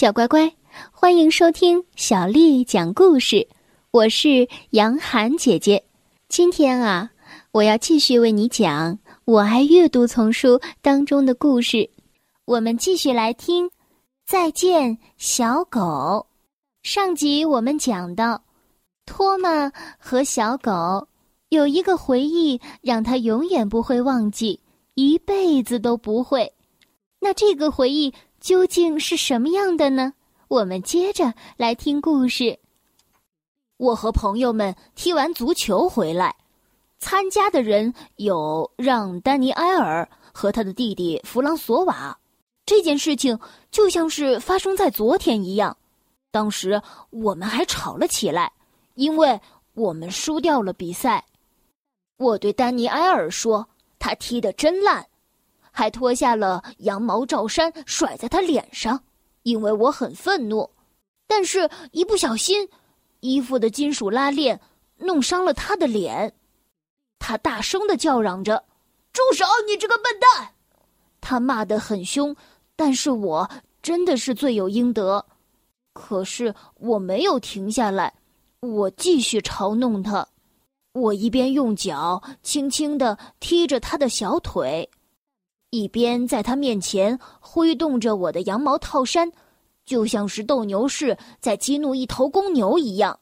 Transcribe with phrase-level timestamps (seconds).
[0.00, 0.50] 小乖乖，
[0.90, 3.46] 欢迎收听小丽讲故事。
[3.90, 5.84] 我是杨涵姐姐。
[6.26, 7.10] 今天啊，
[7.52, 8.94] 我要继续为你讲
[9.26, 11.90] 《我爱阅读》丛书当中的故事。
[12.46, 13.66] 我们继续来听
[14.26, 15.80] 《再见小狗》。
[16.82, 18.42] 上集我们讲到，
[19.04, 21.08] 托马和小狗
[21.50, 24.60] 有一个回忆，让他永远不会忘记，
[24.94, 26.50] 一辈子都不会。
[27.20, 28.14] 那这个回忆。
[28.40, 30.14] 究竟是什么样的呢？
[30.48, 32.58] 我们接着来听故事。
[33.76, 36.34] 我和朋友们踢完足球回来，
[36.98, 42.18] 参加的人有让·丹尼埃尔和他的弟弟弗朗索瓦。
[42.64, 43.38] 这件事情
[43.70, 45.76] 就像是发生在昨天一样。
[46.30, 48.52] 当时我们还吵了起来，
[48.94, 49.38] 因为
[49.74, 51.24] 我们输掉了比赛。
[52.16, 55.06] 我对丹尼埃尔说：“他踢得真烂。”
[55.70, 59.02] 还脱下了羊毛罩衫甩在他脸上，
[59.42, 60.70] 因为我很愤怒。
[61.26, 62.68] 但是，一不小心，
[63.20, 64.60] 衣服的金属拉链
[64.98, 66.34] 弄伤了他的脸。
[67.18, 68.64] 他大声的叫嚷着
[69.12, 69.44] ：“住手！
[69.68, 70.54] 你这个笨蛋！”
[71.20, 72.34] 他骂得很凶，
[72.74, 73.48] 但是我
[73.82, 75.24] 真的是罪有应得。
[75.92, 78.14] 可是我没有停下来，
[78.60, 80.26] 我继续嘲弄他。
[80.92, 84.88] 我一边用脚轻轻的踢着他的小腿。
[85.70, 89.30] 一边在他面前挥动着我的羊毛套衫，
[89.84, 93.18] 就像是斗牛士在激怒一头公牛一样。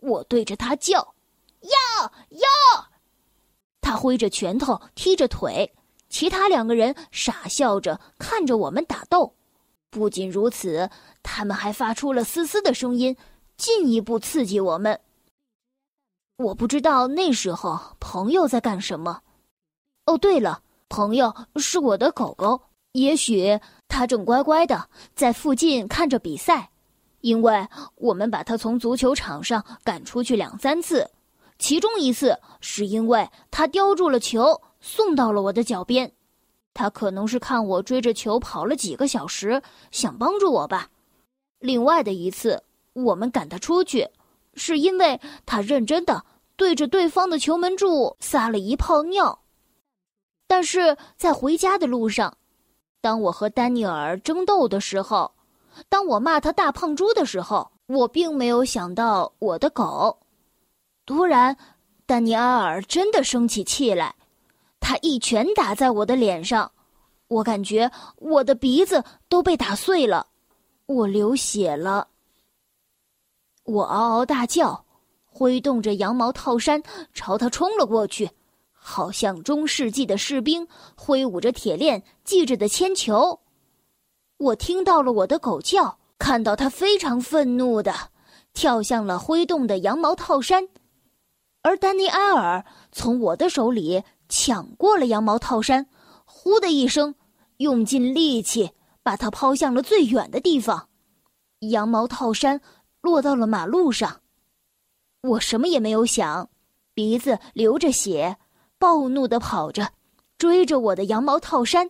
[0.00, 1.14] 我对着他叫
[1.60, 2.88] ：“呀呀！”
[3.80, 5.74] 他挥着拳头，踢着腿，
[6.08, 9.34] 其他两个人傻笑着看着我们打斗。
[9.90, 10.90] 不仅如此，
[11.22, 13.16] 他们还发出了嘶嘶的声音，
[13.56, 14.98] 进一步刺激我们。
[16.38, 19.22] 我不知道那时候朋友在干什么。
[20.06, 20.63] 哦，对了。
[20.94, 22.60] 朋友是我的狗狗，
[22.92, 26.70] 也许它正乖乖的在附近看着比赛，
[27.20, 31.10] 因为我们把它从足球场上赶出去两三次，
[31.58, 36.12] 其中一次是因为它叼住了球送到了我的脚边，
[36.72, 40.90] 它可能是看我追着球跑了几个小时，想帮助我吧。
[41.58, 44.08] 另外的一次，我们赶它出去，
[44.54, 46.24] 是因为它认真的
[46.54, 49.40] 对着对方的球门柱撒了一泡尿。
[50.46, 52.36] 但是在回家的路上，
[53.00, 55.32] 当我和丹尼尔争斗的时候，
[55.88, 60.18] 当我骂他大胖猪的时候，我并没有想到我的狗。
[61.06, 61.56] 突然，
[62.06, 64.14] 丹尼尔真的生起气来，
[64.80, 66.70] 他一拳打在我的脸上，
[67.28, 70.26] 我感觉我的鼻子都被打碎了，
[70.86, 72.08] 我流血了。
[73.64, 74.84] 我嗷嗷大叫，
[75.24, 76.82] 挥动着羊毛套衫
[77.12, 78.30] 朝他冲了过去。
[78.86, 83.40] 好像中世纪的士兵挥舞着铁链系着的铅球，
[84.36, 87.94] 我听到了我的狗叫，看到它非常愤怒的
[88.52, 90.68] 跳向了挥动的羊毛套衫，
[91.62, 92.62] 而丹尼埃尔
[92.92, 95.86] 从我的手里抢过了羊毛套衫，
[96.26, 97.14] 呼的一声，
[97.56, 98.72] 用尽力气
[99.02, 100.90] 把它抛向了最远的地方，
[101.60, 102.60] 羊毛套衫
[103.00, 104.20] 落到了马路上，
[105.22, 106.50] 我什么也没有想，
[106.92, 108.36] 鼻子流着血。
[108.84, 109.92] 暴怒的跑着，
[110.36, 111.88] 追着我的羊毛套衫。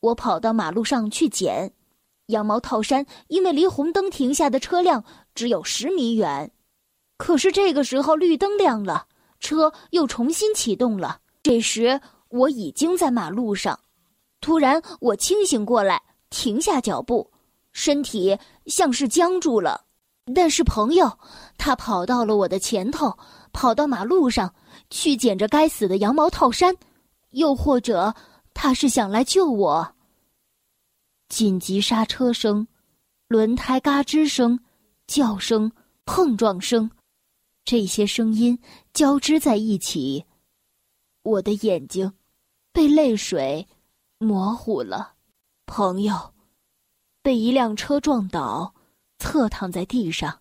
[0.00, 1.72] 我跑到马路上去捡
[2.26, 5.02] 羊毛套衫，因为离红灯停下的车辆
[5.34, 6.52] 只有十米远。
[7.16, 9.06] 可是这个时候绿灯亮了，
[9.40, 11.20] 车又重新启动了。
[11.42, 13.80] 这时我已经在马路上。
[14.42, 17.32] 突然我清醒过来，停下脚步，
[17.72, 19.86] 身体像是僵住了。
[20.34, 21.18] 但是朋友，
[21.56, 23.18] 他跑到了我的前头，
[23.52, 24.54] 跑到马路上。
[24.90, 26.74] 去捡着该死的羊毛套衫，
[27.32, 28.14] 又或者
[28.54, 29.94] 他是想来救我。
[31.28, 32.66] 紧急刹车声、
[33.26, 34.58] 轮胎嘎吱声、
[35.06, 35.70] 叫声、
[36.06, 36.90] 碰撞声，
[37.66, 38.58] 这些声音
[38.94, 40.24] 交织在一起，
[41.22, 42.10] 我的眼睛
[42.72, 43.68] 被泪水
[44.16, 45.12] 模糊了。
[45.66, 46.32] 朋友
[47.20, 48.74] 被一辆车撞倒，
[49.18, 50.40] 侧躺在地上。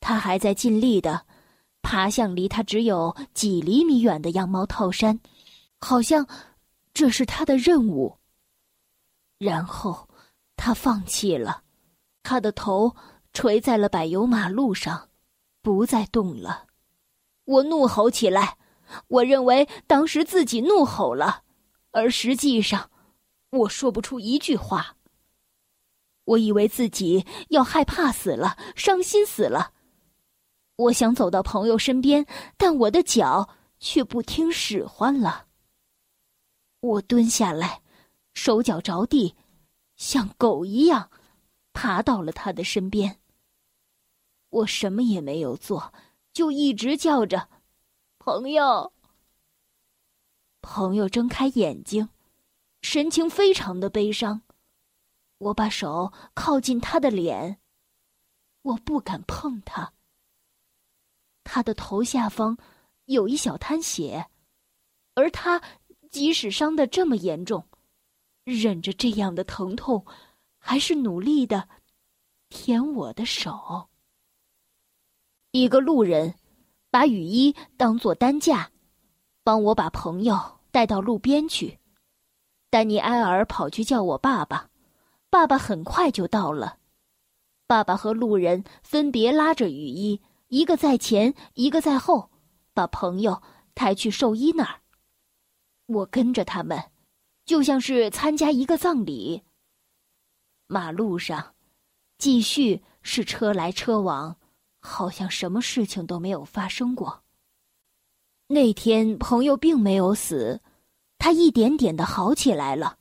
[0.00, 1.26] 他还在尽力的。
[1.86, 5.20] 爬向离他只有几厘米远的羊毛套衫，
[5.78, 6.26] 好像
[6.94, 8.16] 这是他的任务。
[9.36, 10.08] 然后
[10.56, 11.62] 他放弃了，
[12.22, 12.96] 他的头
[13.34, 15.10] 垂在了柏油马路上，
[15.60, 16.68] 不再动了。
[17.44, 18.56] 我怒吼起来，
[19.08, 21.42] 我认为当时自己怒吼了，
[21.90, 22.90] 而实际上
[23.50, 24.96] 我说不出一句话。
[26.24, 29.72] 我以为自己要害怕死了，伤心死了。
[30.76, 32.26] 我想走到朋友身边，
[32.56, 33.48] 但我的脚
[33.78, 35.46] 却不听使唤了。
[36.80, 37.82] 我蹲下来，
[38.32, 39.36] 手脚着地，
[39.96, 41.10] 像狗一样
[41.72, 43.20] 爬到了他的身边。
[44.50, 45.92] 我什么也没有做，
[46.32, 47.48] 就一直叫着
[48.18, 48.92] “朋友”。
[50.62, 52.08] 朋友睁开眼睛，
[52.82, 54.42] 神情非常的悲伤。
[55.44, 57.60] 我把手靠近他的脸，
[58.62, 59.92] 我不敢碰他。
[61.42, 62.56] 他的头下方
[63.04, 64.26] 有一小滩血，
[65.14, 65.60] 而他
[66.10, 67.62] 即使伤得这么严重，
[68.44, 70.06] 忍着这样的疼痛，
[70.58, 71.68] 还是努力的
[72.48, 73.90] 舔我的手。
[75.50, 76.34] 一个路人
[76.90, 78.70] 把雨衣当做担架，
[79.42, 81.78] 帮我把朋友带到路边去。
[82.70, 84.70] 丹尼埃尔跑去叫我爸爸，
[85.34, 86.78] 爸爸很快就到了。
[87.66, 92.30] 爸爸和路人分别拉着雨衣，一个在前，一个在后，
[92.72, 93.42] 把朋友
[93.74, 94.82] 抬去兽医那儿。
[95.86, 96.80] 我跟着他们，
[97.44, 99.42] 就像是参加一个葬礼。
[100.68, 101.56] 马路上，
[102.16, 104.36] 继续是车来车往。
[104.78, 107.24] 好像什么事情都没有发生过。
[108.46, 110.60] 那天朋友并没有死，
[111.18, 112.98] 他一点点的好起来了。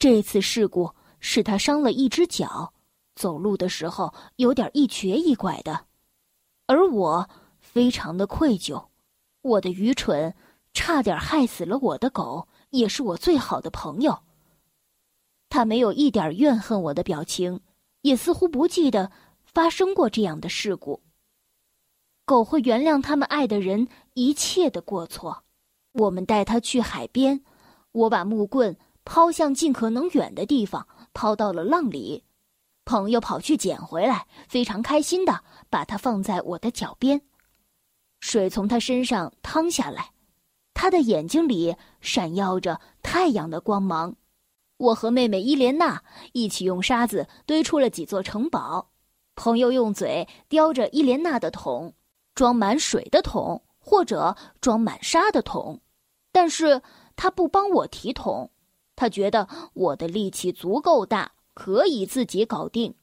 [0.00, 0.93] 这次事故
[1.26, 2.74] 使他伤了一只脚，
[3.14, 5.86] 走路的时候有点一瘸一拐的。
[6.66, 7.26] 而我
[7.60, 8.88] 非常的愧疚，
[9.40, 10.34] 我的愚蠢
[10.74, 14.22] 差点害死了我的狗，也是我最好的朋友。
[15.48, 17.60] 他没有一点怨恨我的表情，
[18.02, 19.10] 也似乎不记得。
[19.46, 21.00] 发生过这样的事故。
[22.24, 25.44] 狗会原谅他们爱的人一切的过错。
[25.92, 27.44] 我们带他去海边，
[27.92, 32.24] 我把木棍抛向尽可能远的地方，抛到了浪里。
[32.84, 37.22] 朋友跑去捡回来，非常开心的把它放在我的脚边。
[38.20, 40.10] 水从他身上淌下来，
[40.74, 44.14] 他的眼睛里闪耀着太阳的光芒。
[44.76, 46.02] 我和妹妹伊莲娜
[46.32, 48.90] 一起用沙子堆出了几座城堡。
[49.36, 51.94] 朋友用嘴叼着伊莲娜的桶，
[52.34, 55.80] 装满水的桶或者装满沙的桶，
[56.32, 56.82] 但是
[57.16, 58.50] 他不帮我提桶，
[58.96, 62.94] 他觉得我的力气足够大，可以自己搞定。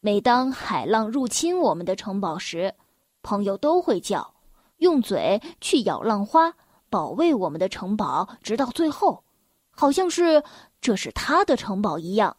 [0.00, 2.74] 每当海浪入侵我们的城堡时，
[3.22, 4.34] 朋友都会叫，
[4.78, 6.54] 用嘴去咬浪花，
[6.90, 9.24] 保卫我们的城堡，直到最后，
[9.70, 10.42] 好像是
[10.80, 12.36] 这是他的城堡一样。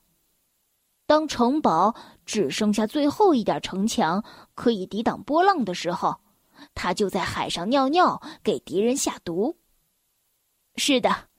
[1.06, 1.96] 当城堡
[2.26, 4.24] 只剩下最后一点城墙
[4.56, 6.18] 可以抵挡波浪的时候，
[6.74, 9.58] 他就在海上尿尿，给敌人下毒。
[10.76, 11.30] 是的，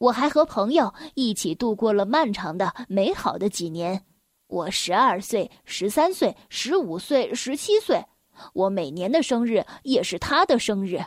[0.00, 4.06] 我还和朋友一起度过了漫长的、美好的几年。
[4.46, 8.06] 我十二岁、十三岁、十五岁、十七岁，
[8.54, 10.98] 我每年的生日也是他的生日。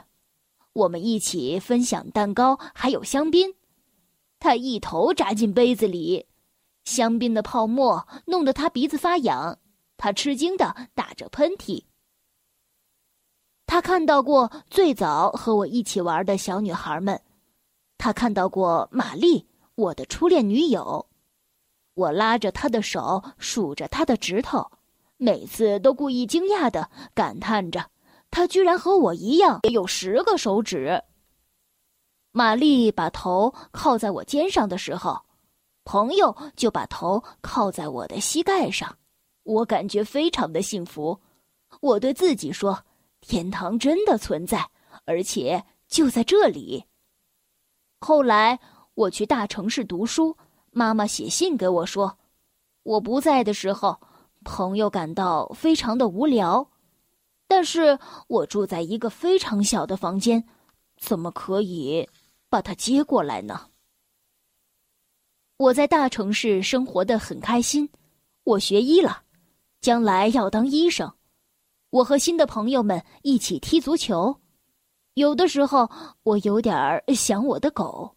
[0.74, 3.56] 我们一起分享蛋糕，还有香槟。
[4.40, 6.28] 他一头扎进杯子里。
[6.86, 9.57] 香槟的泡沫弄得他鼻子发痒，
[9.98, 11.86] 他吃惊的打着喷嚏。
[13.66, 17.19] 他看到过最早和我一起玩的小女孩们，
[18.03, 21.07] 他看到过玛丽，我的初恋女友。
[21.94, 24.69] 我拉着她的手，数着她的指头，
[25.15, 27.89] 每次都故意惊讶的感叹着：
[28.29, 31.01] 她居然和我一样也有十个手指。
[32.33, 35.17] 玛丽把头靠在我肩上的时候。
[35.85, 38.97] 朋友就把头靠在我的膝盖上，
[39.44, 41.18] 我感觉非常的幸福。
[41.80, 42.83] 我对自己说
[43.21, 44.69] ：“天堂真的存在，
[45.06, 46.83] 而且就在这里。”
[48.04, 48.60] 后来
[48.95, 50.36] 我去大城市读书，
[50.72, 52.18] 妈妈写信给我说
[52.83, 53.98] ：“我不在的时候，
[54.44, 56.69] 朋友感到非常的无聊。
[57.48, 60.44] 但是我住在一个非常小的房间，
[60.98, 62.06] 怎么可以
[62.50, 63.68] 把他接过来呢？”
[65.56, 67.90] 我在大城市生活的很开心，
[68.44, 69.24] 我学医了，
[69.80, 71.10] 将来要当医生。
[71.90, 74.36] 我和新的朋友们一起踢足球，
[75.15, 75.89] 有的时候
[76.23, 78.15] 我有点儿想我的狗，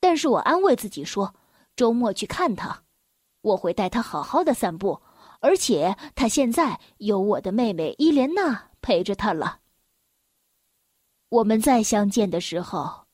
[0.00, 1.34] 但是我安慰自己说，
[1.74, 2.82] 周末去看它，
[3.42, 5.00] 我会带它好好的散步，
[5.40, 9.60] 而且它现在有我的妹妹伊莲娜陪着它了。
[11.28, 13.06] 我们再相见的时候。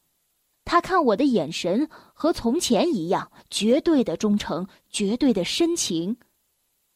[0.67, 6.17] 他看我的眼神和从前一样，绝对的忠诚，绝对的深情。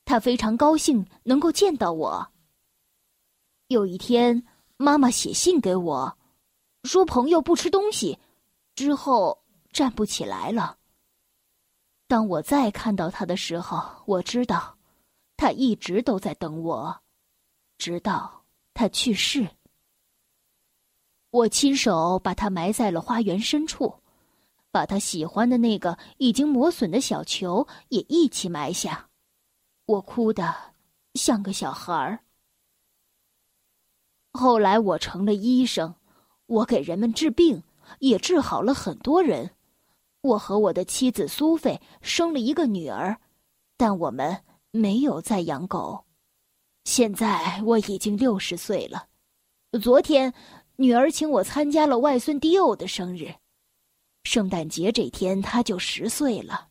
[0.06, 2.32] 他非常高兴能够见到我。
[3.66, 4.42] 有一天，
[4.78, 6.17] 妈妈写信给我，
[6.88, 8.18] 说朋友不吃东西，
[8.74, 10.78] 之后站不起来了。
[12.06, 14.78] 当我再看到他的时候，我知道，
[15.36, 17.02] 他一直都在等我，
[17.76, 18.42] 直到
[18.72, 19.46] 他去世。
[21.28, 24.00] 我亲手把他埋在了花园深处，
[24.70, 29.10] 把他喜欢的那个已经磨损的小球也一起埋下。
[29.84, 30.72] 我哭得
[31.12, 32.20] 像个小孩儿。
[34.32, 35.94] 后来我成了医生，
[36.48, 37.62] 我给人们治病，
[38.00, 39.50] 也治好了很多人。
[40.22, 43.20] 我和我的妻子苏菲生了一个女儿，
[43.76, 46.04] 但我们没有再养狗。
[46.84, 49.06] 现在我已经六十岁了。
[49.82, 50.32] 昨天，
[50.76, 53.32] 女儿请我参加了外孙迪欧的生日。
[54.24, 56.68] 圣诞节这天，他就十岁了。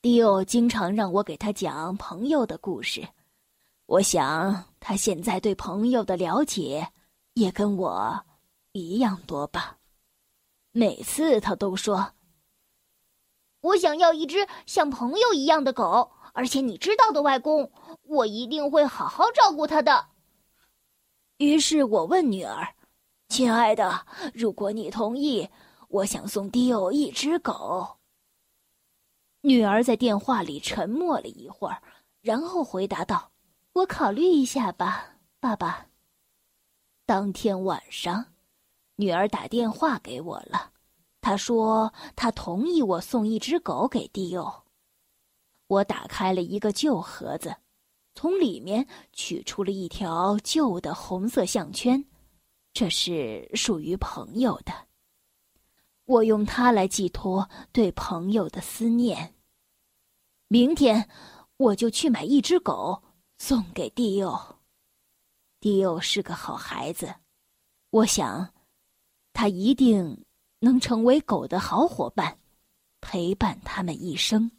[0.00, 3.06] 迪欧经常让我给他讲朋友的故事。
[3.84, 6.90] 我想他现在对朋友的了解，
[7.34, 8.24] 也跟我
[8.76, 9.78] 一样多吧。
[10.72, 12.12] 每次他都说
[13.62, 20.08] ：“我想要一只像朋友一样的狗，而且你知道的，外公，我一定会好好照顾它的。”
[21.38, 22.74] 于是我问女儿
[23.28, 25.48] ：“亲爱的，如果你同意，
[25.88, 27.98] 我想送迪欧一只狗。”
[29.42, 31.82] 女儿在电话里沉默了一会儿，
[32.20, 33.32] 然后回答道。
[33.74, 35.86] 我考虑一下吧，爸爸。
[37.04, 38.32] 当天晚上，
[38.96, 40.72] 女儿打电话给我了，
[41.20, 44.52] 她说她同意我送一只狗给迪欧。
[45.68, 47.56] 我打开了一个旧盒子，
[48.14, 52.04] 从里面取出了一条旧的红色项圈，
[52.72, 54.72] 这是属于朋友的。
[56.04, 59.34] 我用它来寄托对朋友的思念。
[60.48, 61.08] 明天
[61.56, 63.02] 我就去买一只狗。
[63.38, 64.34] 送给迪欧。
[65.60, 67.16] 迪欧是个好孩子，
[67.90, 68.54] 我想，
[69.36, 70.24] 他一定
[70.60, 72.38] 能成为狗的好伙伴，
[73.02, 74.50] 陪伴他们一生。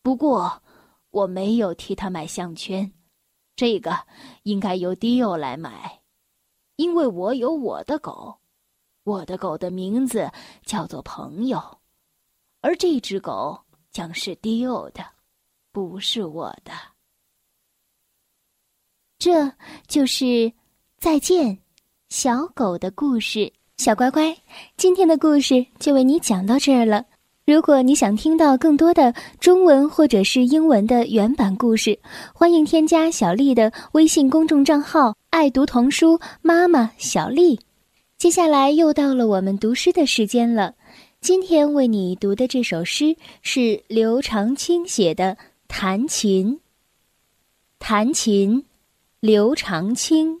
[0.00, 0.62] 不过，
[1.10, 2.90] 我没有替他买项圈，
[3.54, 4.06] 这个
[4.44, 6.00] 应该由迪欧来买，
[6.76, 8.40] 因为我有我的狗，
[9.04, 10.32] 我的狗的名字
[10.64, 11.60] 叫做朋友，
[12.62, 15.04] 而这只狗将是迪欧的，
[15.72, 16.72] 不是我的。
[19.18, 19.54] 这
[19.86, 20.50] 就是
[20.96, 21.62] 再见，
[22.12, 23.50] 小狗的故事。
[23.78, 24.36] 小乖乖，
[24.76, 27.06] 今天的故事就为你讲到这儿了。
[27.46, 31.98] 如果你想听到更多的中文或者是英文的原版故事，
[32.34, 37.58] 欢迎添加小丽的微信公众账号“爱读童书妈妈小丽”。
[38.18, 40.74] 接下来又到了我们读诗的时间了。
[41.22, 45.34] 今天为你读的这首诗是刘长卿写的
[45.66, 46.56] 《弹琴》。
[47.78, 48.66] 弹琴。
[49.20, 50.40] 刘长卿，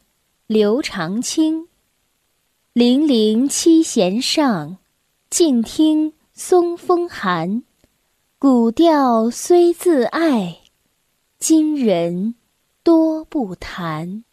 [0.53, 1.69] 刘长卿。
[2.73, 4.79] 零零七弦上，
[5.29, 7.63] 静听松风寒。
[8.37, 10.59] 古调虽自爱，
[11.39, 12.35] 今人
[12.83, 14.25] 多不弹。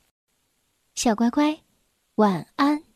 [0.97, 1.61] 小乖乖，
[2.17, 2.88] 晚安。